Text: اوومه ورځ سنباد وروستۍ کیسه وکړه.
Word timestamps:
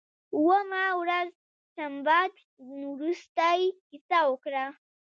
اوومه 0.35 0.83
ورځ 1.01 1.29
سنباد 1.75 2.33
وروستۍ 2.81 3.61
کیسه 3.89 4.19
وکړه. 4.29 4.65